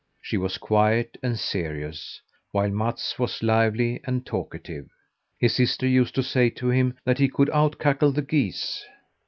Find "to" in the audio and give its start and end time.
6.15-6.23, 6.49-6.69